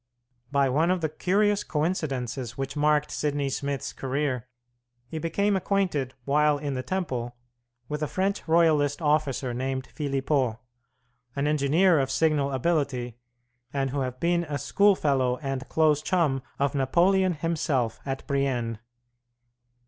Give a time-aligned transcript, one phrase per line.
[0.51, 4.47] By one of the curious coincidences which marked Sidney Smith's career,
[5.07, 7.35] he became acquainted while in the Temple
[7.87, 10.57] with a French Royalist officer named Philippeaux,
[11.35, 13.19] an engineer of signal ability,
[13.71, 18.79] and who had been a schoolfellow and a close chum of Napoleon himself at Brienne.